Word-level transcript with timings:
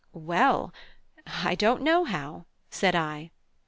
"Well 0.13 0.73
I 1.27 1.53
don't 1.53 1.83
know 1.83 2.05
how," 2.05 2.47
said 2.71 2.95
I. 2.95 3.29